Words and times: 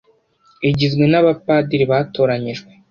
igizwe 0.69 1.03
n 1.11 1.15
abapadiri 1.19 1.85
batoranyijwe 1.91 2.69